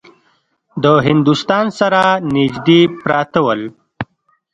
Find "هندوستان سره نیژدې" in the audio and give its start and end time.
1.07-2.81